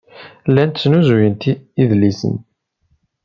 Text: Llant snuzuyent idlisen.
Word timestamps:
Llant 0.49 0.79
snuzuyent 0.83 1.41
idlisen. 1.81 2.35